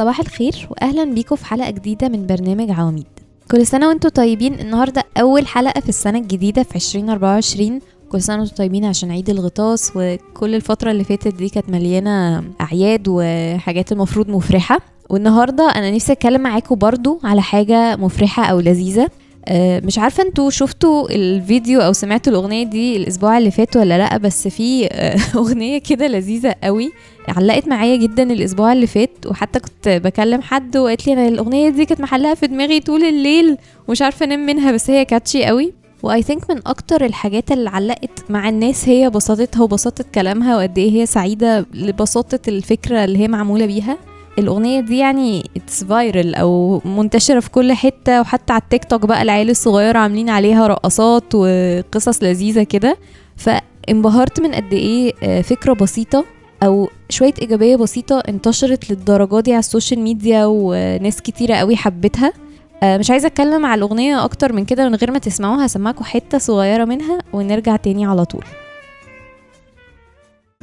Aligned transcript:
صباح 0.00 0.20
الخير 0.20 0.68
واهلا 0.70 1.04
بيكم 1.04 1.36
في 1.36 1.46
حلقة 1.46 1.70
جديدة 1.70 2.08
من 2.08 2.26
برنامج 2.26 2.70
عواميد. 2.70 3.06
كل 3.50 3.66
سنة 3.66 3.88
وأنتم 3.88 4.08
طيبين 4.08 4.60
النهارده 4.60 5.04
أول 5.20 5.46
حلقة 5.46 5.80
في 5.80 5.88
السنة 5.88 6.18
الجديدة 6.18 6.62
في 6.62 6.76
2024 6.76 7.80
كل 8.12 8.22
سنة 8.22 8.38
وأنتم 8.38 8.56
طيبين 8.56 8.84
عشان 8.84 9.10
عيد 9.10 9.30
الغطاس 9.30 9.92
وكل 9.96 10.54
الفترة 10.54 10.90
اللي 10.90 11.04
فاتت 11.04 11.34
دي 11.34 11.48
كانت 11.48 11.70
مليانة 11.70 12.44
أعياد 12.60 13.04
وحاجات 13.08 13.92
المفروض 13.92 14.28
مفرحة. 14.28 14.78
والنهاردة 15.10 15.64
أنا 15.70 15.90
نفسي 15.90 16.12
أتكلم 16.12 16.40
معاكم 16.40 16.74
برضو 16.74 17.20
على 17.24 17.42
حاجة 17.42 17.96
مفرحة 17.96 18.44
أو 18.44 18.60
لذيذة. 18.60 19.08
مش 19.84 19.98
عارفة 19.98 20.22
أنتوا 20.22 20.50
شفتوا 20.50 21.10
الفيديو 21.10 21.80
أو 21.80 21.92
سمعتوا 21.92 22.32
الأغنية 22.32 22.64
دي 22.64 22.96
الأسبوع 22.96 23.38
اللي 23.38 23.50
فات 23.50 23.76
ولا 23.76 23.98
لأ؟ 23.98 24.16
بس 24.16 24.48
في 24.48 24.86
آه، 24.92 25.16
أغنية 25.38 25.78
كده 25.78 26.06
لذيذة 26.06 26.54
قوي 26.64 26.92
علقت 27.28 27.68
معايا 27.68 27.96
جدا 27.96 28.22
الأسبوع 28.22 28.72
اللي 28.72 28.86
فات 28.86 29.26
وحتى 29.26 29.60
كنت 29.60 29.88
بكلم 29.88 30.42
حد 30.42 30.76
وقالت 30.76 31.06
لي 31.06 31.12
أنا 31.12 31.28
الأغنية 31.28 31.68
دي 31.68 31.84
كانت 31.84 32.00
محلها 32.00 32.34
في 32.34 32.46
دماغي 32.46 32.80
طول 32.80 33.04
الليل 33.04 33.56
ومش 33.88 34.02
عارفة 34.02 34.26
أنام 34.26 34.46
منها 34.46 34.72
بس 34.72 34.90
هي 34.90 35.04
catchy 35.04 35.44
قوي. 35.44 35.72
و 36.02 36.22
I 36.22 36.27
think 36.27 36.50
من 36.50 36.60
أكتر 36.66 37.04
الحاجات 37.04 37.52
اللي 37.52 37.70
علقت 37.70 38.30
مع 38.30 38.48
الناس 38.48 38.88
هي 38.88 39.10
بساطتها 39.10 39.62
وبساطة 39.62 40.04
كلامها 40.14 40.56
وقد 40.56 40.78
إيه 40.78 40.90
هي 40.92 41.06
سعيدة 41.06 41.66
لبساطة 41.74 42.48
الفكرة 42.48 43.04
اللي 43.04 43.18
هي 43.18 43.28
معمولة 43.28 43.66
بيها. 43.66 43.98
الأغنية 44.38 44.80
دي 44.80 44.98
يعني 44.98 45.50
it's 45.56 45.84
viral 45.84 46.34
أو 46.34 46.82
منتشرة 46.84 47.40
في 47.40 47.50
كل 47.50 47.72
حتة 47.72 48.20
وحتى 48.20 48.52
على 48.52 48.62
التيك 48.62 48.84
توك 48.84 49.06
بقى 49.06 49.22
العيال 49.22 49.50
الصغيرة 49.50 49.98
عاملين 49.98 50.28
عليها 50.30 50.66
رقصات 50.66 51.34
وقصص 51.34 52.22
لذيذة 52.22 52.62
كده. 52.62 52.96
فانبهرت 53.36 54.40
من 54.40 54.54
قد 54.54 54.72
إيه 54.72 55.12
آه، 55.22 55.40
فكرة 55.42 55.72
بسيطة 55.72 56.24
أو 56.62 56.88
شوية 57.08 57.34
إيجابية 57.42 57.76
بسيطة 57.76 58.18
انتشرت 58.28 58.90
للدرجة 58.90 59.40
دي 59.40 59.52
على 59.52 59.58
ال 59.58 59.64
social 59.64 60.00
media 60.00 60.44
وناس 60.46 61.22
كتيرة 61.22 61.54
قوي 61.54 61.76
حبتها. 61.76 62.32
آه، 62.82 62.96
مش 62.98 63.10
عايزة 63.10 63.26
أتكلم 63.26 63.66
على 63.66 63.78
الأغنية 63.78 64.24
أكتر 64.24 64.52
من 64.52 64.64
كده 64.64 64.88
من 64.88 64.94
غير 64.94 65.10
ما 65.10 65.18
تسمعوها 65.18 65.66
هسمعكم 65.66 66.04
حتة 66.04 66.38
صغيرة 66.38 66.84
منها 66.84 67.18
ونرجع 67.32 67.76
تاني 67.76 68.06
على 68.06 68.24
طول. 68.24 68.44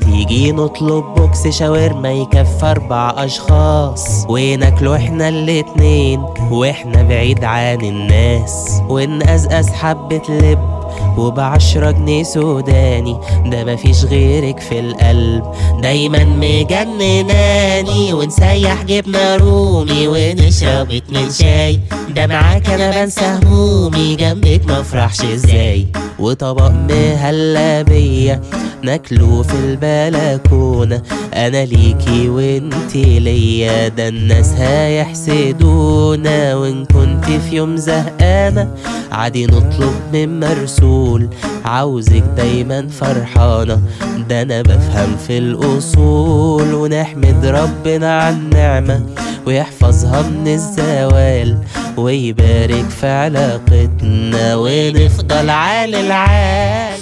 تيجي 0.04 0.52
نطلب 0.52 1.04
box 1.04 1.48
شاورما 1.48 2.12
يكفي 2.12 2.66
أربع 2.66 3.14
أشخاص. 3.18 4.26
وناكله 4.30 4.96
إحنا 4.96 5.30
الاتنين 5.30 6.26
وإحنا 6.52 7.04
بعيد 7.04 7.44
عن 7.44 7.82
الناس. 7.82 8.82
ونقزقز 8.90 9.70
حبة 9.70 10.22
لب 10.30 10.77
وبعشرة 11.18 11.92
جنيه 11.92 12.24
سوداني. 12.24 13.18
ده 13.46 13.74
مفيش 13.74 14.06
غيرك 14.06 14.60
في 14.60 14.80
القلب. 14.80 15.44
دايما 15.82 16.24
مجنناني. 16.24 18.14
ونسيح 18.14 18.84
جبنة 18.84 19.36
رومي. 19.36 20.08
ونشرب 20.08 20.92
اتنين 20.92 21.32
شاي. 21.32 21.80
ده 22.16 22.28
معاك 22.28 22.70
أنا 22.70 22.92
بنسى 22.92 23.40
همومي. 23.44 24.16
جنبك 24.16 24.62
مفرحش 24.68 25.22
إزاي. 25.22 25.88
وطبق 26.20 26.72
مهلبية. 26.90 28.42
ناكله 28.84 29.42
في 29.42 29.54
البلكونة. 29.54 31.02
أنا 31.34 31.66
ليكي 31.66 32.30
وإنتي 32.30 33.20
ليا. 33.20 33.88
ده 33.88 34.08
الناس 34.08 34.54
هيحسدونا. 34.54 36.56
وإن 36.56 36.86
كنت 36.86 37.26
في 37.26 37.56
يوم 37.56 37.78
زهقانة. 37.78 38.72
عادي 39.12 39.46
نطلب 39.46 39.94
من 40.14 40.44
مرسول 40.88 41.30
عاوزك 41.66 42.24
دايما 42.38 42.88
فرحانة 42.88 43.82
ده 44.30 44.42
أنا 44.42 44.62
بفهم 44.62 45.18
في 45.28 45.38
الأصول. 45.38 46.74
ونحمد 46.74 47.46
ربنا 47.46 48.22
على 48.22 48.36
النعمة 48.36 49.06
ويحفظها 49.46 50.22
من 50.22 50.48
الزوال. 50.48 51.58
ويبارك 51.98 52.90
في 52.90 53.08
علاقتنا 53.08 54.56
ونفضل 54.56 55.50
عالي 55.50 56.02
العال. 56.02 57.00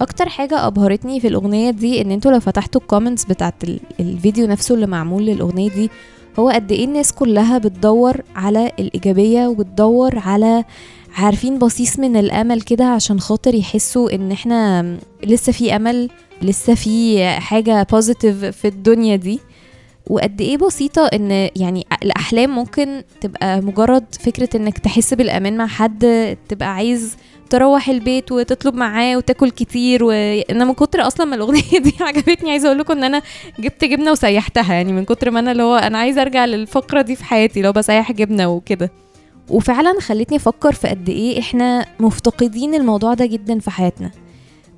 أكتر 0.00 0.28
حاجة 0.28 0.66
أبهرتني 0.66 1.20
في 1.20 1.28
الأغنية 1.28 1.70
دي 1.70 2.00
إن 2.00 2.10
أنتوا 2.10 2.30
لو 2.32 2.40
فتحتوا 2.40 2.80
ال 2.80 2.85
comments 2.85 3.24
بتاعت 3.24 3.64
ال- 3.64 3.80
الفيديو 4.00 4.46
نفسه 4.46 4.74
اللي 4.74 4.86
معمول 4.86 5.26
للأغنية 5.26 5.70
دي 5.70 5.90
هو 6.38 6.48
قد 6.48 6.72
إيه 6.72 6.84
الناس 6.84 7.12
كلها 7.12 7.58
بتدور 7.58 8.20
على 8.36 8.72
الإيجابية 8.78 9.46
وبتدور 9.46 10.18
على 10.18 10.64
عارفين 11.16 11.58
بصيص 11.58 11.98
من 11.98 12.16
الأمل 12.16 12.60
كده 12.60 12.84
عشان 12.84 13.20
خاطر 13.20 13.54
يحسوا 13.54 14.14
إن 14.14 14.32
إحنا 14.32 14.82
لسه 15.24 15.52
في 15.52 15.76
أمل 15.76 16.10
لسه 16.42 16.74
في 16.74 17.26
حاجة 17.30 17.86
positive 17.92 18.44
في 18.44 18.68
الدنيا 18.68 19.16
دي. 19.16 19.40
وقد 20.10 20.40
إيه 20.40 20.56
بسيطة 20.56 21.06
إن 21.06 21.30
يعني 21.56 21.86
الأحلام 22.02 22.50
ممكن 22.50 23.02
تبقى 23.20 23.60
مجرد 23.60 24.04
فكرة 24.20 24.56
إنك 24.56 24.78
تحس 24.78 25.14
بالأمان 25.14 25.56
مع 25.56 25.66
حد 25.66 26.36
تبقى 26.48 26.74
عايز 26.74 27.16
تروح 27.50 27.88
البيت 27.88 28.32
وتطلب 28.32 28.74
معاه 28.74 29.16
وتاكل 29.16 29.50
كتير 29.50 30.04
وأنا 30.04 30.64
من 30.64 30.74
كتر 30.74 31.06
أصلا 31.06 31.26
ما 31.26 31.36
الأغنية 31.36 31.78
دي 31.84 31.94
عجبتني 32.00 32.50
عايزة 32.50 32.66
أقول 32.68 32.78
لكم 32.78 32.92
إن 32.92 33.04
أنا 33.04 33.22
جبت 33.58 33.84
جبنة 33.84 34.12
وسيحتها 34.12 34.74
يعني 34.74 34.92
من 34.92 35.04
كتر 35.04 35.30
ما 35.30 35.40
أنا 35.40 35.52
اللي 35.52 35.62
هو 35.62 35.76
أنا 35.76 35.98
عايزة 35.98 36.22
أرجع 36.22 36.44
للفقرة 36.44 37.02
دي 37.02 37.16
في 37.16 37.24
حياتي 37.24 37.62
لو 37.62 37.72
بسيح 37.72 38.12
جبنة 38.12 38.48
وكده. 38.48 38.90
وفعلا 39.50 40.00
خلتني 40.00 40.36
أفكر 40.36 40.72
في 40.72 40.88
قد 40.88 41.08
إيه 41.08 41.40
إحنا 41.40 41.86
مفتقدين 42.00 42.74
الموضوع 42.74 43.14
ده 43.14 43.26
جدا 43.26 43.58
في 43.58 43.70
حياتنا. 43.70 44.10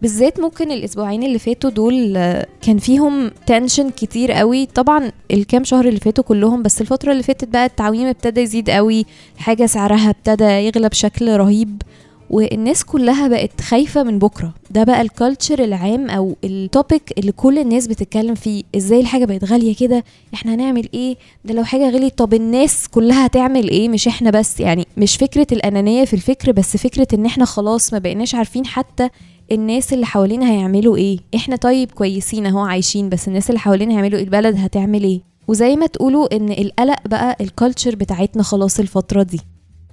بالذات 0.02 0.40
ممكن 0.40 0.72
الأسبوعين 0.72 1.22
اللي 1.22 1.38
فاتوا 1.38 1.70
دول 1.70 2.16
آه، 2.16 2.46
كان 2.62 2.78
فيهم 2.78 3.30
تنشن 3.46 3.90
كتير 3.90 4.32
قوي. 4.32 4.66
طبعا 4.66 5.12
الكام 5.30 5.64
شهر 5.64 5.88
اللي 5.88 6.00
فاتوا 6.00 6.24
كلهم 6.24 6.62
بس 6.62 6.80
الفترة 6.80 7.12
اللي 7.12 7.22
فاتت 7.22 7.48
بقى 7.48 7.66
التعويم 7.66 8.06
ابتدى 8.06 8.40
يزيد 8.40 8.70
قوي 8.70 9.06
حاجة 9.38 9.66
سعرها 9.66 10.10
ابتدى 10.10 10.44
يغلى 10.44 10.88
بشكل 10.88 11.36
رهيب. 11.36 11.82
والناس 12.30 12.84
كلها 12.84 13.28
بقت 13.28 13.60
خايفة 13.60 14.02
من 14.02 14.18
بكرة. 14.18 14.54
ده 14.70 14.84
بقى 14.84 15.02
ال 15.02 15.10
culture 15.10 15.64
العام 15.64 16.10
أو 16.10 16.36
ال 16.44 16.56
topic 16.56 17.12
اللي 17.18 17.32
كل 17.32 17.58
الناس 17.58 17.86
بتتكلم 17.86 18.34
فيه. 18.34 18.62
إزاي 18.76 19.00
الحاجة 19.00 19.24
بقت 19.24 19.44
غالية 19.44 19.76
كده؟ 19.76 20.04
إحنا 20.34 20.54
هنعمل 20.54 20.88
إيه؟ 20.94 21.16
ده 21.44 21.54
لو 21.54 21.64
حاجة 21.64 21.90
غليت 21.90 22.18
طب 22.18 22.34
الناس 22.34 22.88
كلها 22.88 23.26
هتعمل 23.26 23.70
إيه؟ 23.70 23.88
مش 23.88 24.08
إحنا 24.08 24.30
بس. 24.30 24.60
يعني 24.60 24.86
مش 24.96 25.16
فكرة 25.16 25.46
الأنانية 25.52 26.04
في 26.04 26.14
الفكر 26.14 26.52
بس 26.52 26.76
فكرة 26.76 27.06
إن 27.14 27.26
إحنا 27.26 27.44
خلاص 27.44 27.92
ما 27.92 27.98
بقيناش 27.98 28.34
عارفين 28.34 28.66
حتى 28.66 29.08
الناس 29.52 29.92
اللي 29.92 30.06
حوالينا 30.06 30.50
هيعملوا 30.50 30.96
إيه. 30.96 31.18
إحنا 31.36 31.56
طيب 31.56 31.90
كويسين 31.92 32.46
أهو 32.46 32.58
عايشين 32.58 33.08
بس 33.08 33.28
الناس 33.28 33.48
اللي 33.50 33.60
حوالينا 33.60 33.94
هيعملوا 33.94 34.18
إيه؟ 34.18 34.24
البلد 34.24 34.56
هتعمل 34.58 35.02
إيه؟ 35.04 35.20
وزي 35.48 35.76
ما 35.76 35.86
تقولوا 35.86 36.36
إن 36.36 36.52
القلق 36.52 36.98
بقى 37.08 37.36
الكالتشر 37.40 37.96
بتاعتنا 37.96 38.42
خلاص 38.42 38.80
الفترة 38.80 39.22
دي. 39.22 39.40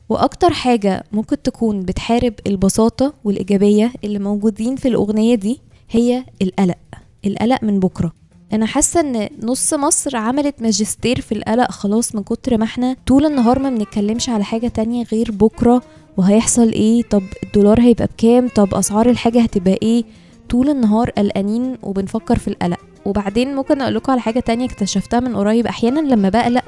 وأكتر 0.10 0.54
حاجة 0.54 1.04
ممكن 1.12 1.42
تكون 1.42 1.82
بتحارب 1.82 2.34
البساطة 2.48 3.14
والإيجابية 3.24 3.92
اللي 4.04 4.20
موجودين 4.20 4.76
في 4.76 4.88
الأغنية 4.88 5.36
دي 5.36 5.60
هي 5.90 6.26
القلق. 6.42 6.78
القلق 7.26 7.64
من 7.64 7.80
بكرة. 7.80 8.14
أنا 8.54 8.66
حاسة 8.66 9.00
إن 9.00 9.30
نص 9.44 9.74
مصر 9.74 10.18
عملت 10.18 10.62
ماجستير 10.62 11.22
في 11.22 11.32
القلق 11.32 11.72
خلاص 11.72 12.16
من 12.16 12.24
كتر 12.24 12.58
ما 12.58 12.64
إحنا 12.64 12.96
طول 13.08 13.26
النهار 13.26 13.60
ما 13.60 13.70
بنتكلمش 13.70 14.30
على 14.30 14.44
حاجة 14.44 14.68
تانية 14.68 15.04
غير 15.12 15.32
بكرة. 15.32 15.82
وهيحصل 16.18 16.70
إيه؟ 16.72 17.04
طب 17.04 17.24
الدولار 17.44 17.82
هيبقى 17.82 18.06
بكام؟ 18.08 18.48
طب 18.48 18.74
أسعار 18.76 19.10
الحاجة 19.10 19.42
هتبقى 19.42 19.78
إيه؟ 19.84 20.04
طول 20.50 20.70
النهار 20.70 21.10
قلقانين 21.10 21.78
وبنفكر 21.84 22.40
في 22.40 22.48
القلق. 22.48 22.80
وبعدين 23.06 23.56
ممكن 23.56 23.82
أقول 23.82 23.96
لكم 23.96 24.12
على 24.12 24.22
حاجة 24.22 24.40
تانية 24.40 24.66
اكتشفتها 24.66 25.20
من 25.20 25.36
قريب. 25.36 25.68
أحيانا 25.68 26.00
لما 26.00 26.30
بقلق 26.30 26.64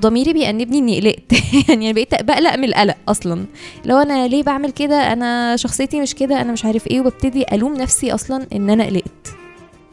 ضميري 0.00 0.32
بيأنبني 0.32 0.78
إني 0.78 1.00
قلقت. 1.00 1.32
يعني 1.68 1.90
أنا 1.90 1.92
بقيت 1.92 2.22
بقلق 2.24 2.56
من 2.56 2.64
القلق 2.64 2.96
أصلا. 3.08 3.44
لو 3.84 3.96
أنا 3.98 4.28
ليه 4.28 4.42
بعمل 4.42 4.70
كده؟ 4.70 5.12
أنا 5.12 5.56
شخصيتي 5.56 6.00
مش 6.00 6.14
كده 6.14 6.40
أنا 6.40 6.52
مش 6.52 6.64
عارف 6.64 6.86
إيه 6.86 7.00
وببتدي 7.00 7.44
ألوم 7.52 7.74
نفسي 7.74 8.14
أصلا 8.14 8.46
إن 8.52 8.70
أنا 8.70 8.84
قلقت. 8.84 9.34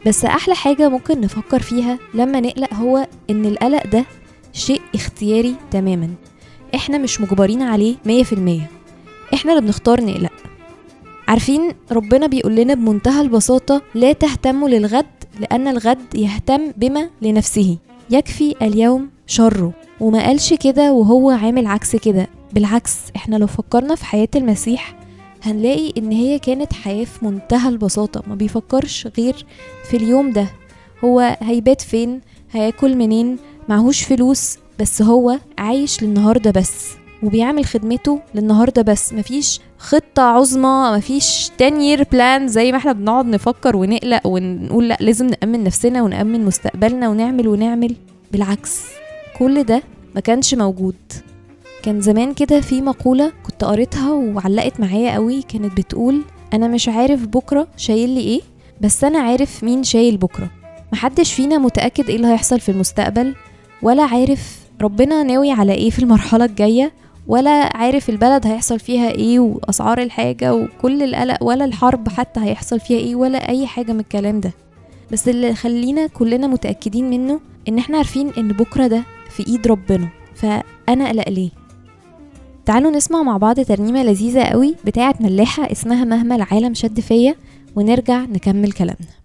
بس 0.06 0.24
أحلى 0.24 0.54
حاجة 0.54 0.88
ممكن 0.88 1.20
نفكر 1.20 1.62
فيها 1.62 1.98
لما 2.14 2.40
نقلق 2.40 2.74
هو 2.74 3.06
إن 3.30 3.46
القلق 3.46 3.86
ده 3.86 4.04
شيء 4.52 4.80
اختياري 4.94 5.54
تماما. 5.70 6.08
إحنا 6.74 6.98
مش 6.98 7.20
مجبرين 7.20 7.62
عليه 7.62 7.94
100% 8.04 8.60
إحنا 9.34 9.52
اللي 9.52 9.62
بنختار 9.62 10.04
نقلق. 10.04 10.32
عارفين 11.28 11.72
ربنا 11.92 12.26
بيقول 12.26 12.56
لنا 12.56 12.74
بمنتهى 12.74 13.20
البساطة 13.20 13.82
لا 13.94 14.12
تهتموا 14.12 14.68
للغد 14.68 15.06
لأن 15.40 15.68
الغد 15.68 16.14
يهتم 16.14 16.72
بما 16.76 17.10
لنفسه. 17.22 17.76
يكفي 18.10 18.54
اليوم 18.62 19.10
شره. 19.32 19.72
وما 20.00 20.26
قالش 20.26 20.54
كده 20.54 20.92
وهو 20.92 21.30
عامل 21.30 21.66
عكس 21.66 21.96
كده. 21.96 22.26
بالعكس 22.52 22.96
إحنا 23.16 23.36
لو 23.36 23.46
فكرنا 23.46 23.94
في 23.94 24.04
حياة 24.04 24.28
المسيح 24.36 24.94
هنلاقي 25.42 25.92
إن 25.98 26.12
هي 26.12 26.38
كانت 26.38 26.72
حياة 26.72 27.04
في 27.04 27.24
منتهى 27.24 27.68
البساطة. 27.68 28.22
ما 28.26 28.34
بيفكرش 28.34 29.08
غير 29.18 29.46
في 29.90 29.96
اليوم 29.96 30.32
ده. 30.32 30.46
هو 31.04 31.36
هيبات 31.42 31.80
فين؟ 31.80 32.20
هياكل 32.52 32.96
منين؟ 32.96 33.36
معهوش 33.68 34.02
فلوس 34.02 34.58
بس 34.80 35.02
هو 35.02 35.38
عايش 35.58 36.02
للنهاردة 36.02 36.50
بس. 36.50 36.88
وبيعمل 37.22 37.64
خدمته 37.64 38.20
للنهاردة 38.34 38.82
بس. 38.82 39.12
مفيش 39.12 39.60
خطة 39.78 40.22
عظمى 40.22 40.92
مفيش 40.96 41.50
10 41.60 41.96
year 41.96 42.00
plan 42.00 42.46
زي 42.46 42.72
ما 42.72 42.78
إحنا 42.78 42.92
بنقعد 42.92 43.26
نفكر 43.26 43.76
ونقلق 43.76 44.26
ونقول 44.26 44.88
لأ 44.88 44.96
لازم 45.00 45.26
نأمن 45.26 45.64
نفسنا 45.64 46.02
ونأمن 46.02 46.44
مستقبلنا 46.44 47.08
ونعمل 47.08 47.48
ونعمل. 47.48 47.96
بالعكس. 48.32 49.01
كل 49.38 49.62
ده 49.64 49.82
ما 50.14 50.20
كانش 50.20 50.54
موجود. 50.54 50.96
كان 51.82 52.00
زمان 52.00 52.34
كده 52.34 52.60
في 52.60 52.80
مقولة 52.82 53.32
كنت 53.46 53.64
قريتها 53.64 54.12
وعلقت 54.12 54.80
معايا 54.80 55.14
قوي 55.14 55.42
كانت 55.42 55.76
بتقول 55.76 56.22
أنا 56.54 56.68
مش 56.68 56.88
عارف 56.88 57.26
بكرة 57.26 57.68
شايل 57.76 58.10
لي 58.10 58.20
إيه 58.20 58.40
بس 58.80 59.04
أنا 59.04 59.18
عارف 59.18 59.64
مين 59.64 59.82
شايل 59.84 60.16
بكرة. 60.16 60.50
محدش 60.92 61.32
فينا 61.34 61.58
متأكد 61.58 62.08
إيه 62.10 62.16
اللي 62.16 62.26
هيحصل 62.26 62.60
في 62.60 62.68
المستقبل 62.68 63.34
ولا 63.82 64.02
عارف 64.02 64.58
ربنا 64.82 65.22
ناوي 65.22 65.50
على 65.50 65.72
إيه 65.72 65.90
في 65.90 65.98
المرحلة 65.98 66.44
الجاية 66.44 66.92
ولا 67.26 67.76
عارف 67.76 68.10
البلد 68.10 68.46
هيحصل 68.46 68.80
فيها 68.80 69.10
إيه 69.10 69.38
وأسعار 69.40 70.02
الحاجة 70.02 70.54
وكل 70.54 71.02
القلق 71.02 71.42
ولا 71.42 71.64
الحرب 71.64 72.08
حتى 72.08 72.40
هيحصل 72.40 72.80
فيها 72.80 72.98
إيه 72.98 73.14
ولا 73.16 73.48
أي 73.48 73.66
حاجة 73.66 73.92
من 73.92 74.00
الكلام 74.00 74.40
ده. 74.40 74.52
بس 75.12 75.28
اللي 75.28 75.54
خلينا 75.54 76.06
كلنا 76.06 76.46
متأكدين 76.46 77.10
منه 77.10 77.40
إن 77.68 77.78
إحنا 77.78 77.96
عارفين 77.96 78.32
إن 78.38 78.48
بكرة 78.48 78.86
ده 78.86 79.02
في 79.36 79.46
إيد 79.46 79.66
ربنا. 79.66 80.08
فأنا 80.34 81.08
قلق 81.08 81.28
ليه؟ 81.28 81.50
تعالوا 82.66 82.90
نسمع 82.90 83.22
مع 83.22 83.36
بعض 83.36 83.60
ترنيمة 83.60 84.02
لذيذة 84.02 84.42
قوي 84.42 84.74
بتاعه 84.84 85.14
ملاحة 85.20 85.72
اسمها 85.72 86.04
مهما 86.04 86.36
العالم 86.36 86.74
شد 86.74 87.00
فيا 87.00 87.34
ونرجع 87.76 88.20
نكمل 88.20 88.72
كلامنا. 88.72 89.21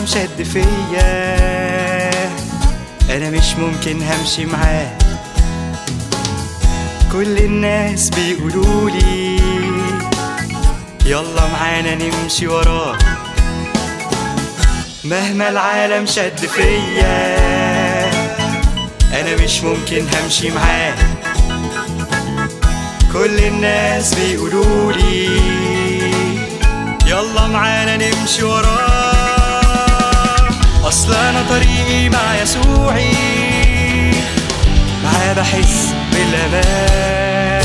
مهما 0.00 0.06
العالم 0.06 0.06
شد 0.06 0.42
فيا. 0.42 2.10
أنا 3.16 3.30
مش 3.30 3.54
ممكن 3.54 4.02
همشي 4.02 4.46
معاه. 4.46 4.98
كل 7.12 7.38
الناس 7.38 8.10
بيقولولي 8.10 9.40
يلا 11.06 11.46
معانا 11.52 11.94
نمشي 11.94 12.46
وراه. 12.46 12.98
مهما 15.04 15.48
العالم 15.48 16.06
شد 16.06 16.46
فيا 16.46 18.10
أنا 19.20 19.36
مش 19.44 19.62
ممكن 19.62 20.06
همشي 20.08 20.50
معاه. 20.50 20.94
كل 23.12 23.38
الناس 23.38 24.14
بيقولولي 24.14 25.40
يلا 27.06 27.46
معانا 27.46 27.96
نمشي 27.96 28.44
وراه. 28.44 28.99
أصل 30.90 31.14
أنا 31.14 31.42
طريقي 31.48 32.08
مع 32.08 32.42
يسوعي 32.42 33.14
معاه 35.04 35.32
بحس 35.32 35.94
بالأمان. 36.12 37.64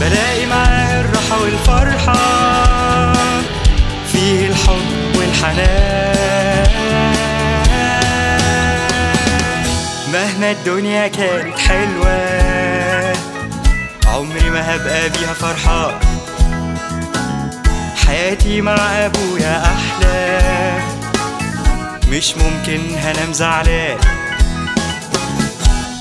بلاقي 0.00 0.46
معاه 0.46 1.00
الراحة 1.00 1.42
والفرحة 1.42 2.14
فيه 4.12 4.46
الحب 4.48 5.16
والحنان. 5.16 6.68
مهما 10.12 10.50
الدنيا 10.50 11.08
كانت 11.08 11.58
حلوة 11.58 12.32
عمري 14.06 14.50
ما 14.50 14.76
هبقى 14.76 15.08
بيها 15.08 15.34
فرحان 15.34 15.94
حياتي 18.06 18.60
مع 18.60 18.74
أبويا 18.74 19.62
أحلى. 19.64 20.01
مش 22.12 22.34
ممكن 22.36 22.80
هنام 22.98 23.32
زعلان. 23.32 23.98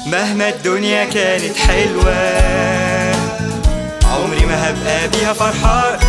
مهما 0.05 0.49
الدنيا 0.49 1.05
كانت 1.05 1.57
حلوة 1.57 2.15
عمري 4.05 4.45
ما 4.45 4.69
هبقى 4.69 5.07
بيها 5.07 5.33
فرحان. 5.33 5.99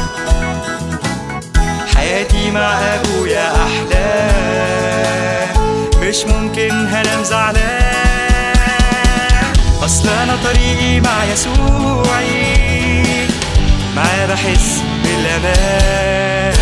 حياتي 1.94 2.50
مع 2.50 2.78
أبويا 2.94 3.52
أحلى. 3.56 4.30
مش 6.02 6.24
ممكن 6.24 6.86
هنام 6.86 7.24
زعلان. 7.24 7.92
اصل 9.84 10.08
أنا 10.08 10.36
طريقي 10.44 11.00
مع 11.00 11.24
يسوعي. 11.32 13.02
معاه 13.96 14.26
بحس 14.26 14.82
معاه 15.04 16.52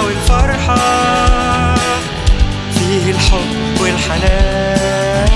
والفرحة 0.00 0.76
فيه 2.74 3.10
الحب 3.10 3.80
والحنان. 3.80 5.28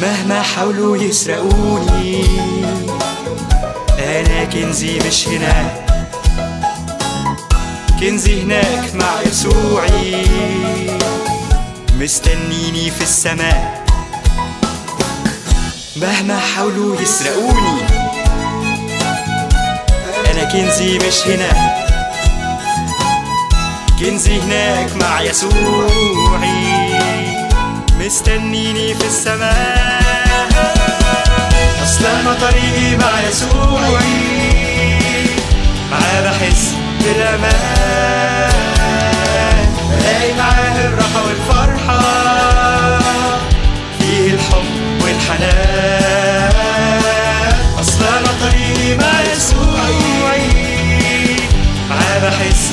مهما 0.00 0.42
حاولوا 0.42 0.96
يسرقوني 0.96 2.24
أنا 3.98 4.44
كنزي 4.44 4.98
مش 5.06 5.28
هنا. 5.28 5.84
كنزي 8.00 8.42
هناك 8.42 8.94
مع 8.94 9.22
يسوعي. 9.26 10.24
مستنيني 12.00 12.90
في 12.90 13.02
السماء. 13.02 13.84
مهما 15.96 16.38
حاولوا 16.38 17.00
يسرقوني. 17.00 17.97
أنا 20.30 20.44
كنزي 20.44 20.98
مش 20.98 21.26
هنا. 21.26 21.74
كنزي 24.00 24.40
هناك 24.40 24.96
مع 24.96 25.20
يسوعي. 25.20 26.14
مستنيني 28.00 28.94
في 28.94 29.06
السماء. 29.06 30.48
اصل 31.82 32.04
أنا 32.04 32.34
طريقي 32.40 32.96
مع 32.96 33.20
يسوعي. 33.28 34.02
معاه 35.90 36.20
بحس 36.22 36.74
بالأمان. 37.00 38.48
بلاقي 39.90 40.32
معاه 40.38 40.86
الراحة 40.86 41.22
والفرحة. 41.26 42.00
فيه 43.98 44.34
الحب 44.34 45.02
والحنان. 45.04 46.47
معاه 52.38 52.48
بحس 52.48 52.72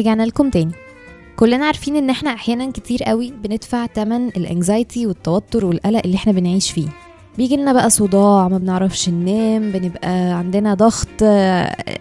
رجعنا 0.00 0.22
لكم 0.22 0.50
تاني. 0.50 0.72
كلنا 1.36 1.66
عارفين 1.66 1.96
إن 1.96 2.10
إحنا 2.10 2.30
أحيانا 2.34 2.70
كتير 2.70 3.02
قوي 3.02 3.32
بندفع 3.42 3.86
تمن 3.86 4.28
ال 4.28 4.38
anxiety 4.38 5.06
والتوتر 5.06 5.66
والقلق 5.66 6.00
اللي 6.04 6.16
إحنا 6.16 6.32
بنعيش 6.32 6.70
فيه. 6.70 6.88
بيجي 7.38 7.56
لنا 7.56 7.72
بقى 7.72 7.90
صداع 7.90 8.48
ما 8.48 8.58
بنعرفش 8.58 9.08
ننام 9.08 9.70
بنبقى 9.70 10.10
عندنا 10.38 10.74
ضغط 10.74 11.22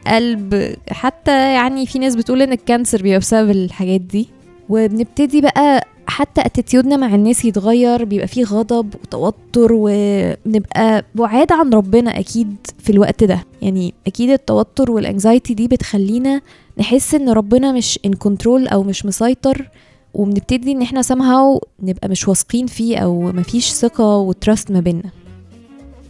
قلب 0.08 0.76
حتى 0.90 1.54
يعني 1.54 1.86
في 1.86 2.00
ناس 2.00 2.16
بتقول 2.16 2.42
إن 2.42 2.52
ال 2.52 2.59
cancer 2.59 3.02
بيبقى 3.02 3.20
بسبب 3.20 3.50
الحاجات 3.50 4.02
دي. 4.02 4.30
وبنبتدي 4.70 5.42
بقى 5.42 5.88
حتى 6.10 6.42
attitude 6.42 6.91
نا 6.91 6.98
مع 6.98 7.16
الناس 7.16 7.46
يتغير 7.46 8.04
بيبقى 8.06 8.28
فيه 8.28 8.44
غضب 8.44 8.96
وتوتر 9.04 9.70
وبنبقى 9.74 11.06
بعاد 11.16 11.52
عن 11.52 11.74
ربنا 11.74 12.20
أكيد 12.20 12.56
في 12.80 12.90
الوقت 12.90 13.24
ده. 13.24 13.44
يعني 13.62 13.94
أكيد 14.08 14.30
التوتر 14.30 14.92
وال 14.92 15.05
anxiety 15.05 15.54
دي 15.54 15.68
بتخلينا 15.68 16.42
نحس 16.78 17.16
إن 17.16 17.30
ربنا 17.30 17.72
مش 17.72 18.00
in 18.06 18.14
control 18.14 18.68
أو 18.68 18.84
مش 18.84 19.06
مسيطر 19.06 19.70
وبنبتدي 20.14 20.72
إن 20.72 20.82
إحنا 20.82 21.02
somehow 21.02 21.60
نبقى 21.84 22.10
مش 22.10 22.28
واثقين 22.28 22.68
فيه 22.68 22.98
أو 22.98 23.22
مفيش 23.22 23.72
ثقة 23.72 24.18
و 24.18 24.27
trust 24.27 24.72
ما 24.72 24.80
بينا 24.80 25.04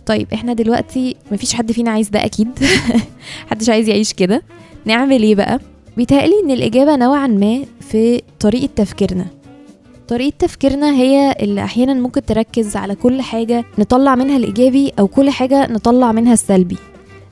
طيب 0.05 0.27
إحنا 0.33 0.53
دلوقتي 0.53 1.15
مفيش 1.31 1.53
حد 1.53 1.71
فينا 1.71 1.91
عايز 1.91 2.09
ده 2.09 2.25
أكيد. 2.25 2.49
محدش 3.47 3.69
عايز 3.69 3.89
يعيش 3.89 4.13
كده. 4.13 4.43
نعمل 4.85 5.23
إيه 5.23 5.35
بقى؟ 5.35 5.59
بيتهيألي 5.97 6.33
إن 6.43 6.51
الإجابة 6.51 6.95
نوعا 6.95 7.27
ما 7.27 7.65
في 7.79 8.21
طريقة 8.39 8.69
تفكيرنا. 8.75 9.25
طريقة 10.09 10.33
تفكيرنا 10.39 10.91
هي 10.91 11.35
اللي 11.39 11.63
أحيانا 11.63 11.93
ممكن 11.93 12.25
تركز 12.25 12.75
على 12.75 12.95
كل 12.95 13.21
حاجة 13.21 13.65
نطلع 13.79 14.15
منها 14.15 14.37
الإيجابي 14.37 14.91
أو 14.99 15.07
كل 15.07 15.29
حاجة 15.29 15.67
نطلع 15.71 16.11
منها 16.11 16.33
السلبي. 16.33 16.77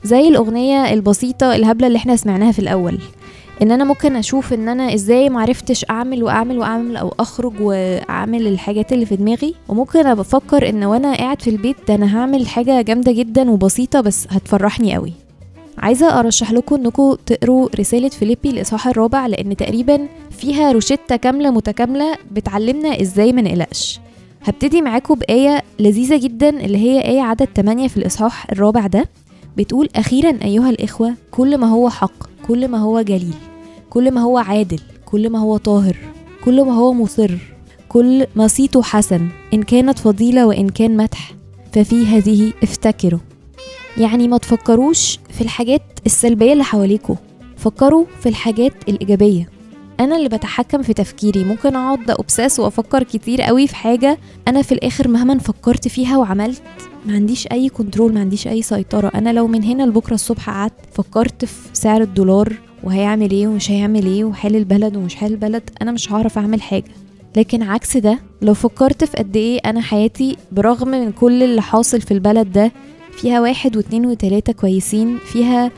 زي 0.04 0.28
الأغنية 0.28 0.92
البسيطة 0.92 1.54
الهبلة 1.54 1.86
اللي 1.86 1.96
إحنا 1.96 2.16
سمعناها 2.16 2.52
في 2.52 2.58
الأول. 2.58 2.98
إن 3.62 3.72
أنا 3.72 3.84
ممكن 3.84 4.16
أشوف 4.16 4.52
إن 4.52 4.68
أنا 4.68 4.94
إزاي 4.94 5.28
معرفتش 5.30 5.84
أعمل 5.90 6.22
وأعمل 6.24 6.58
وأعمل 6.58 6.96
أو 6.96 7.14
أخرج 7.20 7.52
وأعمل 7.60 8.46
الحاجات 8.46 8.92
اللي 8.92 9.06
في 9.06 9.16
دماغي. 9.16 9.54
وممكن 9.68 10.06
أبقى 10.06 10.22
أفكر 10.22 10.68
إن 10.68 10.84
وأنا 10.84 11.14
قاعد 11.14 11.42
في 11.42 11.50
البيت 11.50 11.76
ده 11.88 11.94
أنا 11.94 12.18
هعمل 12.18 12.48
حاجة 12.48 12.82
جامدة 12.82 13.12
جدا 13.12 13.50
وبسيطة 13.50 14.00
بس 14.00 14.26
هتفرحني 14.30 14.94
قوي 14.94 15.12
عايزة 15.78 16.18
أرشح 16.20 16.52
لكم 16.52 16.74
إنكم 16.74 17.14
تقروا 17.26 17.68
رسالة 17.78 18.08
فيليبي 18.08 18.50
الإصحاح 18.50 18.86
الرابع 18.86 19.26
لأن 19.26 19.56
تقريبا 19.56 20.08
فيها 20.30 20.72
روشتة 20.72 21.16
كاملة 21.16 21.50
متكاملة 21.50 22.16
بتعلمنا 22.32 23.00
إزاي 23.00 23.32
ما 23.32 23.42
نقلقش. 23.42 24.00
هبتدي 24.44 24.82
معاكم 24.82 25.14
بآية 25.14 25.62
لذيذة 25.78 26.16
جدا 26.16 26.48
اللي 26.48 26.78
هي 26.78 27.00
آية 27.04 27.20
عدد 27.20 27.48
8 27.56 27.88
في 27.88 27.96
الإصحاح 27.96 28.50
الرابع 28.52 28.86
ده. 28.86 29.04
بتقول 29.56 29.88
أخيرا 29.96 30.38
أيها 30.44 30.70
الإخوة 30.70 31.14
كل 31.30 31.58
ما 31.58 31.66
هو 31.66 31.88
حق 31.90 32.12
كل 32.48 32.68
ما 32.68 32.78
هو 32.78 33.00
جليل 33.00 33.34
كل 33.90 34.10
ما 34.10 34.20
هو 34.20 34.38
عادل 34.38 34.80
كل 35.06 35.30
ما 35.30 35.38
هو 35.38 35.56
طاهر 35.56 35.96
كل 36.44 36.64
ما 36.64 36.74
هو 36.74 36.92
مصر 36.92 37.30
كل 37.88 38.26
ما 38.36 38.46
صيته 38.46 38.82
حسن 38.82 39.28
إن 39.54 39.62
كانت 39.62 39.98
فضيلة 39.98 40.46
وإن 40.46 40.68
كان 40.68 40.96
مدح 40.96 41.32
ففي 41.72 42.06
هذه 42.06 42.52
افتكروا. 42.62 43.20
يعني 43.98 44.28
ما 44.28 44.38
تفكروش 44.38 45.18
في 45.30 45.40
الحاجات 45.40 45.82
السلبية 46.06 46.52
اللي 46.52 46.64
حواليكوا. 46.64 47.14
فكروا 47.56 48.04
في 48.20 48.28
الحاجات 48.28 48.72
الإيجابية. 48.88 49.48
أنا 50.00 50.16
اللي 50.16 50.28
بتحكم 50.28 50.82
في 50.82 50.92
تفكيري. 50.94 51.44
ممكن 51.44 51.76
أقعد 51.76 52.10
أبساس 52.10 52.60
وأفكر 52.60 53.02
كتير 53.02 53.42
قوي 53.42 53.66
في 53.66 53.76
حاجة 53.76 54.18
أنا 54.48 54.62
في 54.62 54.72
الآخر 54.72 55.08
مهما 55.08 55.38
فكرت 55.38 55.88
فيها 55.88 56.16
وعملت 56.18 56.62
ما 57.06 57.14
عنديش 57.14 57.46
أي 57.46 57.68
control 57.68 58.14
ما 58.14 58.20
عنديش 58.20 58.48
أي 58.48 58.62
سيطرة. 58.62 59.12
أنا 59.14 59.32
لو 59.32 59.46
من 59.46 59.64
هنا 59.64 59.82
لبكرة 59.82 60.14
الصبح 60.14 60.50
قعدت 60.50 60.74
فكرت 60.92 61.44
في 61.44 61.68
سعر 61.72 62.00
الدولار 62.00 62.52
وهيعمل 62.84 63.30
إيه 63.30 63.46
ومش 63.46 63.70
هيعمل 63.70 64.06
إيه 64.06 64.24
وحال 64.24 64.56
البلد 64.56 64.96
ومش 64.96 65.14
حال 65.14 65.32
البلد 65.32 65.70
أنا 65.82 65.92
مش 65.92 66.12
هعرف 66.12 66.38
أعمل 66.38 66.62
حاجة. 66.62 66.90
لكن 67.36 67.62
عكس 67.62 67.96
ده 67.96 68.18
لو 68.42 68.54
فكرت 68.54 69.04
في 69.04 69.16
قد 69.16 69.36
إيه 69.36 69.60
أنا 69.64 69.80
حياتي 69.80 70.36
برغم 70.52 70.88
من 70.88 71.12
كل 71.12 71.42
اللي 71.42 71.62
حاصل 71.62 72.00
في 72.00 72.10
البلد 72.14 72.52
ده 72.52 72.72
فيها 73.18 73.40
واحد 73.40 73.76
واتنين 73.76 74.06
وتلاتة 74.06 74.52
كويسين 74.52 75.18
فيها 75.18 75.70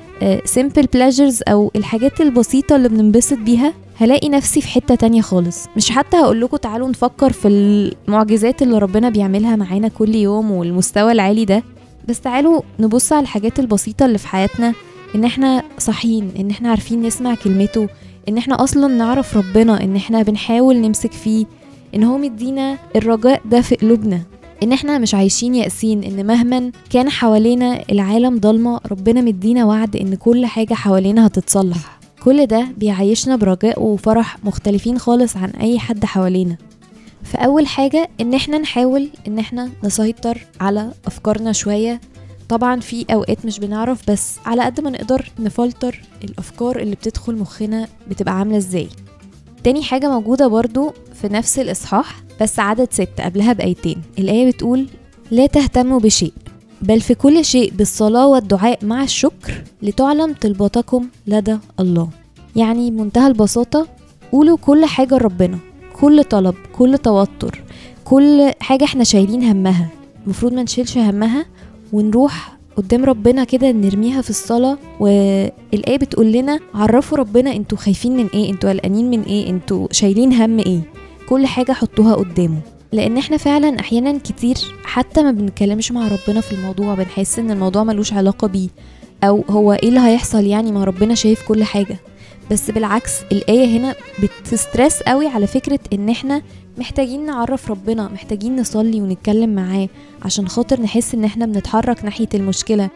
simple 0.45 0.87
pleasures 0.95 1.41
أو 1.49 1.71
الحاجات 1.77 2.21
البسيطة 2.21 2.77
اللي 2.77 2.89
بننبسط 2.89 3.39
بيها. 3.39 3.73
هلاقي 3.97 4.29
نفسي 4.29 4.61
في 4.61 4.69
حتة 4.69 4.95
تانية 4.95 5.21
خالص. 5.21 5.67
مش 5.77 5.91
حتى 5.91 6.17
هقول 6.17 6.41
لكم 6.41 6.57
تعالوا 6.57 6.89
نفكر 6.89 7.33
في 7.33 7.49
المعجزات 7.49 8.63
اللي 8.63 8.79
ربنا 8.79 9.09
بيعملها 9.09 9.57
معانا 9.57 9.89
كل 9.89 10.15
يوم 10.15 10.51
والمستوى 10.51 11.13
العالي 11.13 11.45
ده. 11.45 11.63
بس 12.09 12.21
تعالوا 12.21 12.63
نبص 12.81 13.13
على 13.13 13.23
الحاجات 13.23 13.59
البسيطة 13.59 14.07
اللي 14.07 14.19
في 14.19 14.29
حياتنا 14.29 14.75
إن 15.15 15.25
إحنا 15.25 15.63
صاحيين 15.79 16.31
إن 16.39 16.51
إحنا 16.51 16.71
عارفين 16.71 17.03
نسمع 17.03 17.35
كلمته 17.35 17.89
إن 18.29 18.39
إحنا 18.39 18.65
أصلا 18.65 18.87
نعرف 18.87 19.37
ربنا 19.37 19.83
إن 19.85 19.97
إحنا 19.97 20.23
بنحاول 20.23 20.77
نمسك 20.77 21.13
فيه 21.13 21.47
إن 21.95 22.05
هو 22.05 22.19
مدينا 22.19 22.79
الرجاء 22.97 23.41
ده 23.45 23.61
في 23.61 23.75
قلوبنا. 23.75 24.23
إن 24.63 24.73
إحنا 24.73 24.99
مش 24.99 25.15
عايشين 25.15 25.55
يأسين 25.55 26.05
إن 26.05 26.27
مهما 26.27 26.73
كان 26.91 27.09
حوالينا 27.11 27.83
العالم 27.93 28.39
ضلمة 28.39 28.81
ربنا 28.91 29.21
مدينا 29.21 29.65
وعد 29.65 29.97
إن 29.97 30.15
كل 30.15 30.47
حاجة 30.47 30.75
حوالينا 30.75 31.27
هتتصلح. 31.27 31.99
كل 32.25 32.47
ده 32.47 32.67
بيعيشنا 32.77 33.37
برجاء 33.37 33.83
وفرح 33.83 34.45
مختلفين 34.45 34.99
خالص 34.99 35.37
عن 35.37 35.51
أي 35.51 35.79
حد 35.79 36.05
حوالينا. 36.05 36.57
فأول 37.23 37.67
حاجة 37.67 38.09
إن 38.21 38.35
إحنا 38.35 38.59
نحاول 38.59 39.09
إن 39.29 39.39
إحنا 39.39 39.71
نسيطر 39.85 40.47
على 40.61 40.93
أفكارنا 41.07 41.53
شوية. 41.53 42.01
طبعا 42.49 42.81
في 42.81 43.05
أوقات 43.13 43.47
مش 43.47 43.59
بنعرف 43.59 44.11
بس 44.11 44.37
على 44.47 44.63
قد 44.63 44.81
ما 44.81 44.91
نقدر 44.91 45.31
نفلتر 45.39 46.01
الأفكار 46.25 46.79
اللي 46.79 46.95
بتدخل 46.97 47.37
مخنا 47.37 47.89
بتبقى 48.11 48.39
عاملة 48.39 48.57
إزاي. 48.57 48.89
تاني 49.65 49.83
حاجة 49.83 50.11
موجودة 50.11 50.47
برضو 50.49 50.93
في 51.15 51.29
نفس 51.29 51.59
الإصحاح 51.59 52.23
بس 52.41 52.59
عدد 52.59 52.89
ستة 52.93 53.25
قبلها 53.25 53.53
بآيتين. 53.53 54.03
الآية 54.19 54.51
بتقول 54.51 54.87
لا 55.31 55.47
تهتموا 55.47 56.01
بشيء 56.01 56.33
بل 56.83 57.01
في 57.01 57.15
كل 57.15 57.45
شيء 57.45 57.73
بالصلاة 57.73 58.27
والدعاء 58.27 58.85
مع 58.85 59.03
الشكر 59.03 59.65
لتعلم 59.83 60.35
طلباتكم 60.41 61.09
لدى 61.27 61.59
الله. 61.81 62.09
يعني 62.57 62.91
بمنتهى 62.91 63.27
البساطة 63.27 63.87
قولوا 64.33 64.57
كل 64.57 64.85
حاجة 64.85 65.15
لربنا 65.15 65.59
كل 66.01 66.25
طلب 66.25 66.55
كل 66.79 66.99
توتر 66.99 67.63
كل 68.05 68.51
حاجة 68.61 68.85
إحنا 68.85 69.05
شايلين 69.05 69.43
همها. 69.43 69.89
المفروض 70.25 70.53
ما 70.53 70.63
نشيلش 70.63 70.99
همها 70.99 71.47
ونروح 71.93 72.60
قدام 72.81 73.05
ربنا 73.05 73.45
كده 73.45 73.71
نرميها 73.71 74.23
في 74.23 74.31
الصلاة 74.31 74.79
والآية 75.01 75.99
بتقول 75.99 76.33
لنا 76.33 76.59
عرفوا 76.75 77.19
ربنا 77.19 77.57
أنتوا 77.57 77.79
خايفين 77.79 78.17
من 78.17 78.27
إيه 78.35 78.51
أنتوا 78.51 78.71
قلقانين 78.71 79.11
من 79.11 79.23
إيه 79.23 79.51
أنتوا 79.51 79.89
شايلين 79.91 80.33
هم 80.33 80.59
إيه. 80.59 80.81
كل 81.29 81.47
حاجة 81.47 81.73
حطوها 81.73 82.15
قدامه. 82.15 82.61
لأن 82.93 83.19
إحنا 83.19 83.37
فعلا 83.37 83.81
أحيانا 83.81 84.19
كتير 84.19 84.57
حتى 84.85 85.23
ما 85.23 85.31
بنتكلمش 85.31 85.93
مع 85.93 86.09
ربنا 86.09 86.41
في 86.41 86.53
الموضوع 86.53 86.95
بنحس 86.95 87.39
إن 87.39 87.51
الموضوع 87.51 87.85
ملوش 87.85 88.13
علاقة 88.13 88.49
بيه 88.49 88.69
أو 89.25 89.45
هو 89.51 89.73
إيه 89.73 89.89
اللي 89.89 90.01
هيحصل 90.01 90.45
يعني 90.45 90.73
ما 90.73 90.85
ربنا 90.85 91.15
شايف 91.15 91.43
كل 91.49 91.65
حاجة. 91.65 91.97
بس 92.51 92.71
بالعكس 92.71 93.13
الآية 93.33 93.79
هنا 93.79 93.95
بتسترس 94.23 95.03
قوي 95.03 95.27
على 95.27 95.47
فكرة 95.47 95.79
إن 95.93 96.09
إحنا 96.09 96.43
محتاجين 96.79 97.27
نعرف 97.27 97.71
ربنا 97.71 98.09
محتاجين 98.09 98.57
نصلي 98.61 99.01
ونتكلم 99.01 99.55
معاه 99.55 99.89
عشان 100.25 100.49
خاطر 100.49 100.81
نحس 100.81 101.15
إن 101.15 101.25
إحنا 101.25 101.47
بنتحرك 101.47 102.05
ناحية 102.05 102.29
المشكلة 102.35 102.91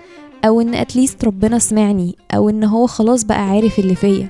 أو 0.44 0.60
إن 0.60 0.74
اتليست 0.74 1.24
ربنا 1.24 1.58
سمعني 1.58 2.16
أو 2.34 2.48
إن 2.48 2.64
هو 2.64 2.86
خلاص 2.86 3.24
بقى 3.24 3.48
عارف 3.48 3.78
اللي 3.78 3.94
فيا. 3.94 4.28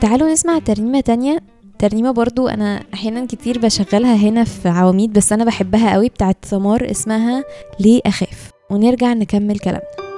تعالوا 0.00 0.32
نسمع 0.32 0.58
ترنيمة 0.58 1.00
تانية. 1.00 1.38
ترنيمة 1.78 2.10
برضو 2.10 2.48
أنا 2.48 2.82
أحيانا 2.94 3.26
كتير 3.26 3.58
بشغلها 3.58 4.14
هنا 4.16 4.44
في 4.44 4.68
عواميد 4.68 5.12
بس 5.12 5.32
أنا 5.32 5.44
بحبها 5.44 5.92
قوي 5.92 6.08
بتاعت 6.08 6.36
ثمار 6.44 6.90
اسمها 6.90 7.44
ليه 7.80 8.00
أخاف. 8.06 8.50
ونرجع 8.70 9.12
نكمل 9.12 9.58
كلامنا. 9.58 10.11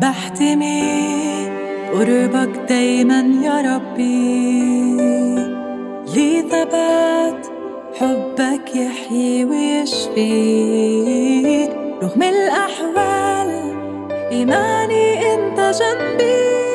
بحتمي 0.00 1.48
قربك 1.92 2.58
دايما 2.68 3.20
يا 3.42 3.60
ربي. 3.74 4.98
لي 6.14 6.42
ثبات 6.50 7.46
حبك 8.00 8.76
يحيي 8.76 9.44
ويشفي. 9.44 10.28
رغم 12.02 12.22
الأحوال 12.22 13.50
إيماني 14.32 15.34
أنت 15.34 15.58
جنبي. 15.60 16.67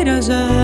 Irajá. 0.00 0.59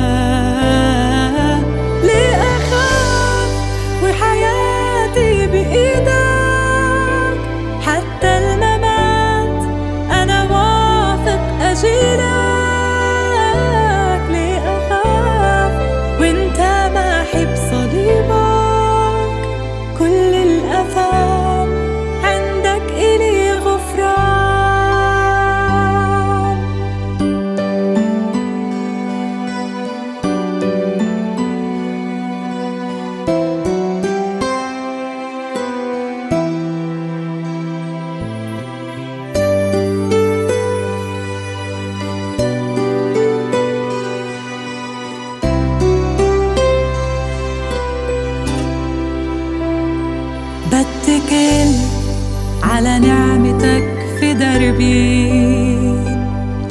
على 52.96 53.06
نعمتك 53.06 53.84
في 54.20 54.34
دربي. 54.34 55.30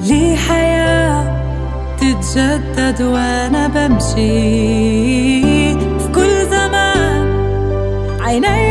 لي 0.08 0.36
حياة 0.36 1.24
تتجدد 1.98 3.02
وأنا 3.02 3.68
بمشي. 3.68 4.16
في 6.00 6.08
كل 6.16 6.46
زمان 6.50 7.26
عيني 8.22 8.65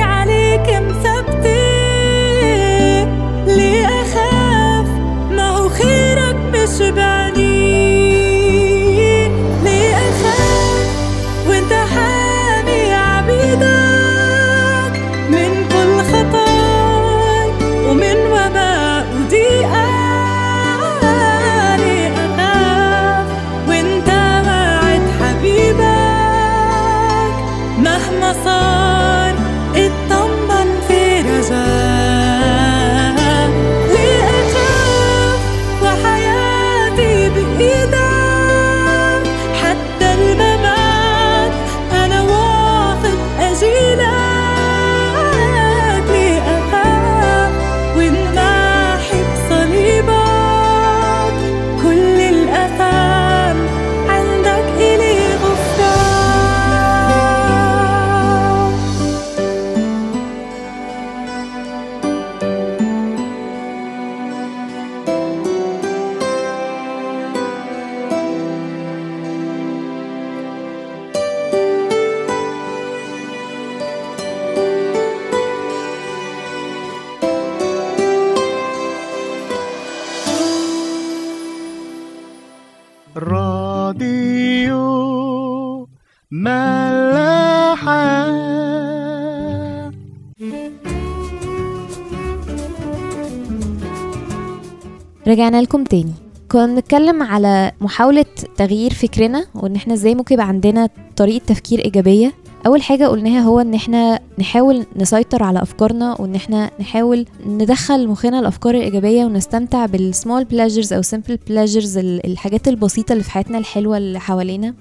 رجعنا 95.34 95.62
لكم 95.62 95.84
تاني. 95.84 96.12
كنا 96.48 96.66
بنتكلم 96.66 97.22
على 97.22 97.72
محاولة 97.80 98.24
تغيير 98.56 98.92
فكرنا 98.94 99.46
وإن 99.54 99.76
إحنا 99.76 99.94
إزاي 99.94 100.14
ممكن 100.14 100.34
يبقى 100.34 100.48
عندنا 100.48 100.88
طريقة 101.16 101.44
تفكير 101.44 101.84
إيجابية. 101.84 102.32
أول 102.66 102.82
حاجة 102.82 103.06
قلناها 103.06 103.40
هو 103.40 103.60
إن 103.60 103.74
إحنا 103.74 104.20
نحاول 104.38 104.86
نسيطر 104.96 105.42
على 105.42 105.62
أفكارنا 105.62 106.20
وإن 106.20 106.34
إحنا 106.34 106.70
نحاول 106.80 107.26
ندخل 107.46 108.08
مخنا 108.08 108.38
الأفكار 108.38 108.74
الإيجابية 108.74 109.24
ونستمتع 109.24 109.86
بال 109.86 110.03
small 110.03 110.44
pleasures 110.44 110.92
أو 110.92 111.02
simple 111.02 111.38
pleasures 111.48 111.98
الحاجات 111.98 112.68
البسيطة 112.68 113.12
اللي 113.12 113.24
في 113.24 113.30
حياتنا 113.30 113.58
الحلوة 113.58 113.96
اللي 113.96 114.20
حوالينا. 114.20 114.74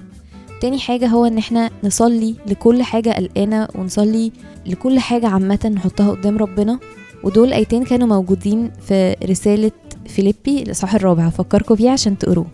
تاني 0.62 0.80
حاجة 0.80 1.08
هو 1.08 1.26
إن 1.26 1.38
إحنا 1.38 1.70
نصلي 1.84 2.36
لكل 2.48 2.84
حاجة 2.84 3.10
قلقانا 3.10 3.68
ونصلي 3.76 4.32
لكل 4.66 5.00
حاجة 5.00 5.28
عامة 5.28 5.72
نحطها 5.76 6.12
قدام 6.12 6.38
ربنا. 6.38 6.80
ودول 7.24 7.54
أيتين 7.54 7.84
كانوا 7.84 8.08
موجودين 8.08 8.72
في 8.88 9.16
رسالة 9.30 9.72
فيليبي 10.08 10.64
الإصحاح 10.64 10.96
الرابع 10.96 11.24
هفكركم 11.24 11.76
بيه 11.76 11.90
عشان 11.90 12.18
تقروه. 12.18 12.48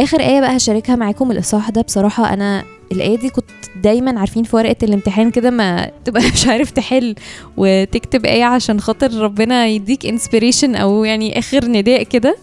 آخر 0.00 0.20
آية 0.20 0.40
بقى 0.40 0.56
هشاركها 0.56 0.96
معاكم 0.96 1.30
الإصحاح 1.30 1.70
ده 1.70 1.82
بصراحة 1.82 2.32
أنا 2.32 2.64
الآية 2.92 3.16
دي 3.18 3.30
كنت 3.30 3.50
دايما 3.82 4.20
عارفين 4.20 4.44
في 4.44 4.56
ورقة 4.56 4.76
الامتحان 4.82 5.30
كده 5.30 5.50
ما 5.50 5.90
تبقى 6.04 6.22
مش 6.34 6.46
عارف 6.46 6.70
تحل 6.70 7.14
وتكتب 7.56 8.26
آية 8.26 8.44
عشان 8.44 8.80
خاطر 8.80 9.14
ربنا 9.14 9.66
يديك 9.66 10.06
انسبيريشن 10.06 10.74
أو 10.76 11.04
يعني 11.04 11.38
آخر 11.38 11.64
نداء 11.64 12.02
كده. 12.02 12.36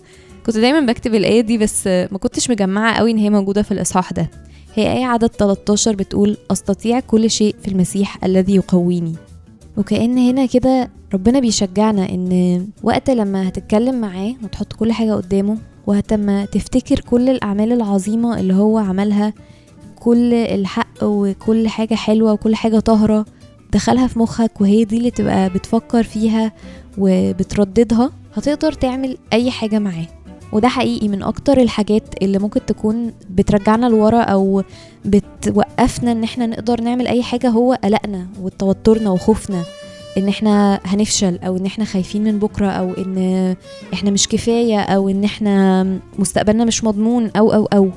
كنت 0.46 0.58
دايما 0.58 0.80
بكتب 0.80 1.16
الآية 1.16 1.42
دي 1.42 1.58
بس 1.58 1.88
ما 1.88 2.18
كنتش 2.18 2.50
مجمعة 2.50 2.94
قوي 2.98 3.12
إن 3.12 3.18
هي 3.18 3.30
موجودة 3.30 3.62
في 3.62 3.72
الإصحاح 3.72 4.14
ده. 4.14 4.30
هي 4.76 4.94
آية 4.94 5.06
عدد 5.06 5.28
13 5.28 5.96
بتقول 5.96 6.38
أستطيع 6.52 7.00
كل 7.00 7.30
شيء 7.30 7.56
في 7.62 7.68
المسيح 7.68 8.24
الذي 8.24 8.56
يقويني. 8.56 9.16
وكأن 9.78 10.18
هنا 10.18 10.46
كده 10.46 10.90
ربنا 11.14 11.40
بيشجعنا 11.40 12.10
إن 12.10 12.68
وقت 12.84 13.10
لما 13.10 13.48
هتتكلم 13.48 14.02
معاه 14.02 14.34
وتحط 14.44 14.74
كل 14.74 14.92
حاجة 14.92 15.14
قدامه 15.14 15.58
وقت 15.88 16.14
ما 16.14 16.46
تفتكر 16.46 17.00
كل 17.00 17.30
الأعمال 17.30 17.72
العظيمة 17.72 18.40
اللي 18.40 18.54
هو 18.54 18.78
عملها 18.78 19.34
كل 20.00 20.34
الحق 20.34 21.04
وكل 21.04 21.68
حاجة 21.68 21.96
حلوة 21.96 22.34
وكل 22.34 22.56
حاجة 22.56 22.80
طاهرة 22.80 23.26
دخلها 23.74 24.08
في 24.08 24.20
مخك 24.20 24.62
وهي 24.62 24.84
دي 24.86 24.98
اللي 24.98 25.12
تبقى 25.12 25.50
بتفكر 25.50 26.04
فيها 26.04 26.52
وبترددها 26.98 28.12
هتقدر 28.36 28.72
تعمل 28.74 29.18
أي 29.34 29.52
حاجة 29.52 29.80
معاه. 29.80 30.08
وده 30.52 30.68
حقيقي 30.68 31.08
من 31.08 31.24
أكتر 31.24 31.62
الحاجات 31.62 32.04
اللي 32.24 32.40
ممكن 32.40 32.66
تكون 32.66 33.14
بترجعنا 33.30 33.86
لورا 33.86 34.22
أو 34.22 34.64
بتوقفنا 35.06 36.12
إن 36.12 36.24
إحنا 36.24 36.46
نقدر 36.46 36.82
نعمل 36.82 37.08
أي 37.08 37.24
حاجة 37.24 37.50
هو 37.50 37.74
قلقنا 37.84 38.28
وتوترنا 38.42 39.10
وخوفنا 39.10 39.64
إن 40.18 40.28
إحنا 40.28 40.80
هنفشل 40.86 41.40
أو 41.44 41.58
إن 41.58 41.66
إحنا 41.66 41.86
خايفين 41.86 42.24
من 42.24 42.40
بكرة 42.40 42.68
أو 42.68 42.94
إن 42.94 43.56
إحنا 43.94 44.12
مش 44.12 44.28
كفاية 44.28 44.80
أو 44.80 45.10
إن 45.10 45.24
إحنا 45.24 45.84
مستقبلنا 46.20 46.66
مش 46.66 46.84
مضمون 46.84 47.32
أو 47.38 47.54
أو 47.54 47.66
أو. 47.66 47.90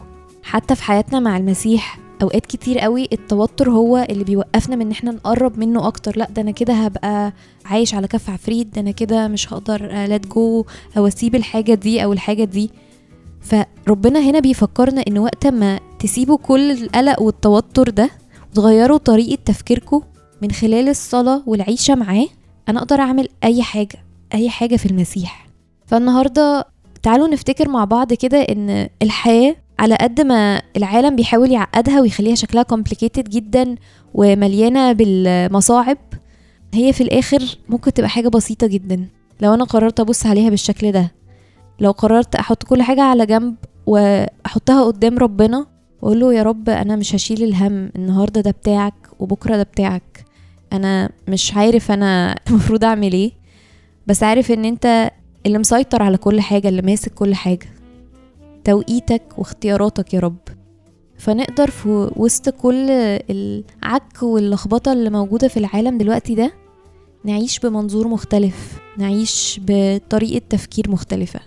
حتى 0.43 0.75
في 0.75 0.83
حياتنا 0.83 1.21
مع 1.21 1.37
المسيح 1.37 1.99
أوقات 2.23 2.47
كتير 2.47 2.79
قوي 2.79 3.09
التوتر 3.13 3.71
هو 3.71 4.07
اللي 4.11 4.25
بيوقفنا 4.25 4.77
من 4.77 4.87
إن 4.87 4.91
إحنا 4.91 5.11
نقرب 5.11 5.59
منه 5.59 5.87
أكتر. 5.87 6.19
لأ 6.19 6.29
ده 6.31 6.43
أنا 6.43 6.51
كده 6.51 6.75
هبقى 6.75 7.33
عايش 7.65 7.95
على 7.95 8.09
كف 8.09 8.31
عفريت 8.31 8.67
ده 8.75 8.81
أنا 8.81 8.91
كده 8.91 9.29
مش 9.29 9.53
هقدر 9.53 9.87
لات 9.87 10.27
جو 10.27 10.65
أو 10.97 11.07
أسيب 11.07 11.35
الحاجة 11.35 11.75
دي 11.75 12.05
أو 12.05 12.13
الحاجة 12.13 12.45
دي. 12.45 12.71
فربنا 13.41 14.21
هنا 14.21 14.39
بيفكرنا 14.41 15.03
إن 15.09 15.19
وقت 15.19 15.47
ما 15.47 15.81
تسيبوا 15.99 16.37
كل 16.39 16.71
القلق 16.71 17.23
والتوتر 17.23 17.91
ده 17.91 18.11
وتغيروا 18.53 18.99
طريقة 18.99 19.39
تفكيركم 19.45 20.03
من 20.43 20.51
خلال 20.51 20.89
الصلاة 20.89 21.43
والعيشة 21.47 21.95
معاه 21.95 22.27
أنا 22.69 22.79
أقدر 22.79 23.01
أعمل 23.01 23.29
أي 23.45 23.63
حاجة 23.63 23.99
أي 24.35 24.51
حاجة 24.51 24.77
في 24.77 24.87
المسيح. 24.87 25.49
فالنهاردة 25.87 26.65
تعالوا 27.03 27.29
نفتكر 27.29 27.69
مع 27.69 27.85
بعض 27.85 28.13
كده 28.13 28.39
إن 28.39 28.89
الحياة 29.03 29.57
على 29.79 29.95
قد 29.95 30.21
ما 30.21 30.63
العالم 30.77 31.17
بيحاول 31.17 31.53
يعقدها 31.53 32.01
ويخليها 32.01 32.35
شكلها 32.35 32.65
complicated 32.75 33.23
جدا 33.29 33.75
ومليانة 34.15 34.93
بالمصاعب 34.93 35.99
هي 36.75 36.93
في 36.93 37.01
الآخر 37.03 37.59
ممكن 37.69 37.93
تبقى 37.93 38.11
حاجة 38.11 38.29
بسيطة 38.29 38.67
جدا. 38.67 39.09
لو 39.41 39.55
أنا 39.55 39.65
قررت 39.65 40.01
أبص 40.01 40.27
عليها 40.27 40.51
بالشكل 40.51 40.93
ده 40.93 41.13
لو 41.81 41.91
قررت 41.91 42.35
أحط 42.35 42.63
كل 42.63 42.83
حاجة 42.83 43.03
على 43.03 43.27
جنب 43.27 43.55
وأحطها 43.87 44.85
قدام 44.85 45.19
ربنا 45.19 45.67
وأقول 46.03 46.21
له 46.21 46.35
يا 46.35 46.43
رب 46.43 46.69
أنا 46.69 46.97
مش 46.97 47.15
هشيل 47.15 47.43
الهم 47.43 47.91
النهاردة 47.97 48.41
ده 48.41 48.51
بتاعك 48.51 48.95
وبكرة 49.19 49.57
ده 49.57 49.63
بتاعك. 49.63 50.25
أنا 50.73 51.11
مش 51.29 51.55
عارف 51.55 51.91
أنا 51.91 52.35
المفروض 52.51 52.85
أعمل 52.85 53.13
إيه. 53.13 53.33
بس 54.07 54.23
عارف 54.23 54.53
إن 54.53 54.65
أنت 54.65 55.11
اللي 55.47 55.59
مسيطر 55.59 56.03
على 56.03 56.17
كل 56.17 56.41
حاجة 56.41 56.69
اللي 56.69 56.83
ماسك 56.83 57.15
كل 57.15 57.35
حاجة. 57.35 57.67
توقيتك 58.69 59.23
واختياراتك 59.39 60.15
يا 60.15 60.21
رب. 60.21 60.39
فنقدر 61.19 61.71
في 61.71 62.11
وسط 62.17 62.49
كل 62.49 62.91
العك 63.31 64.23
واللخبطة 64.23 64.93
اللي 64.93 65.11
موجودة 65.11 65.49
في 65.49 65.57
العالم 65.57 65.99
دلوقتي 65.99 66.35
ده 66.35 66.53
نعيش 67.25 67.59
بمنظور 67.59 68.09
مختلف 68.09 68.79
نعيش 68.99 69.61
بطريقة 69.67 70.43
تفكير 70.51 70.91
مختلفة. 70.91 71.41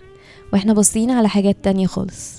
وإحنا 0.52 0.72
باصين 0.72 1.10
على 1.10 1.28
حاجات 1.28 1.56
تانية 1.62 1.86
خالص. 1.86 2.38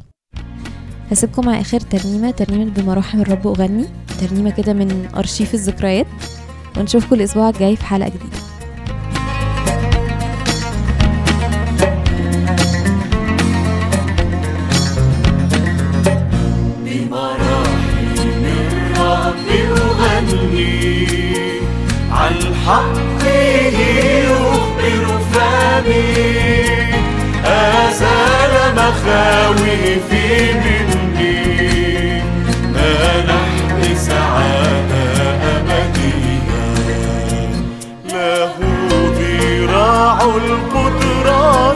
هسيبكم 1.12 1.46
مع 1.46 1.62
آخر 1.62 1.80
ترنيمة 1.80 2.32
ترنيمة 2.32 2.72
بمراحم 2.72 3.22
الرب 3.22 3.48
أغني. 3.48 3.86
ترنيمة 4.22 4.50
كده 4.50 4.74
من 4.74 5.10
أرشيف 5.15 5.54
الذكريات. 5.54 6.08
ونشوفكم 6.78 7.15
الأسبوع 7.15 7.50
الجاي 7.50 7.76
في 7.76 7.86
حلقة 7.86 8.10
جديدة. 8.10 8.52
حقه 22.67 23.78
يخبر 24.23 25.06
فمي 25.34 26.13
أزال 27.45 28.54
مخاوفي 28.76 30.54
مني 30.54 32.21
منحني 32.73 33.95
سعادة 33.95 35.06
أبدية. 35.58 36.62
له 38.13 38.56
ذراع 39.19 40.17
القدرة 40.21 41.76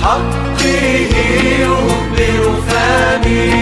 بحقه 0.00 0.64
يخبر 1.60 2.54
فمي 2.68 3.52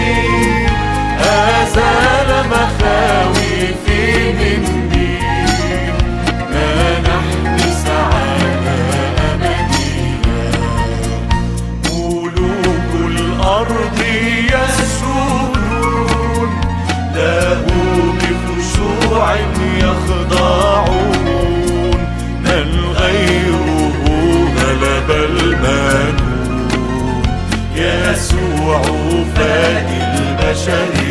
أزال 1.19 2.29
مخاوي 2.51 3.38
You. 30.69 31.08